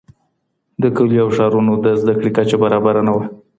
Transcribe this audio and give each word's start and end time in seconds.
د 0.81 0.83
کلیو 0.95 1.21
او 1.23 1.29
ښارونو 1.35 1.73
د 1.85 1.85
زده 2.01 2.13
کړې 2.19 2.29
کچه 2.37 2.55
برابره 2.63 3.01
نه 3.07 3.11
وه. 3.15 3.25